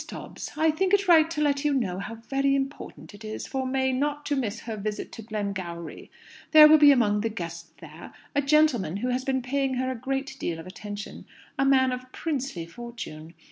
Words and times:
DOBBS, 0.07 0.53
"I 0.57 0.71
think 0.71 0.95
it 0.95 1.07
right 1.07 1.29
to 1.29 1.41
let 1.41 1.63
you 1.63 1.75
know 1.75 1.99
how 1.99 2.15
very 2.15 2.55
important 2.55 3.13
it 3.13 3.23
is 3.23 3.45
for 3.45 3.67
May 3.67 3.91
not 3.91 4.25
to 4.25 4.35
miss 4.35 4.61
her 4.61 4.75
visit 4.75 5.11
to 5.11 5.21
Glengowrie. 5.21 6.09
There 6.53 6.67
will 6.67 6.79
be 6.79 6.91
among 6.91 7.21
the 7.21 7.29
guests 7.29 7.71
there 7.79 8.11
a 8.33 8.41
gentleman 8.41 8.97
who 8.97 9.09
has 9.09 9.23
been 9.23 9.43
paying 9.43 9.75
her 9.75 9.91
a 9.91 9.95
good 9.95 10.31
deal 10.39 10.57
of 10.57 10.65
attention 10.65 11.27
a 11.59 11.65
man 11.65 11.91
of 11.91 12.11
princely 12.11 12.65
fortune. 12.65 13.35